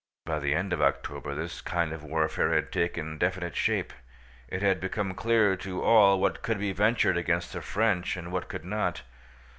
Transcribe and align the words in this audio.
By 0.25 0.39
the 0.39 0.55
end 0.55 0.73
of 0.73 0.81
October 0.81 1.35
this 1.35 1.61
kind 1.61 1.93
of 1.93 2.03
warfare 2.03 2.51
had 2.55 2.71
taken 2.71 3.19
definite 3.19 3.55
shape: 3.55 3.93
it 4.47 4.63
had 4.63 4.79
become 4.81 5.13
clear 5.13 5.55
to 5.57 5.83
all 5.83 6.19
what 6.19 6.41
could 6.41 6.57
be 6.57 6.71
ventured 6.73 7.17
against 7.17 7.53
the 7.53 7.61
French 7.61 8.17
and 8.17 8.31
what 8.31 8.47
could 8.47 8.65
not. 8.65 9.03